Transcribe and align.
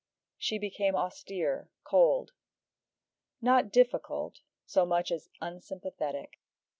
She 0.39 0.57
became 0.57 0.95
austere, 0.95 1.69
cold. 1.83 2.33
Not 3.39 3.71
difficult, 3.71 4.39
so 4.65 4.83
much 4.83 5.11
as 5.11 5.29
unsympathetic. 5.41 6.39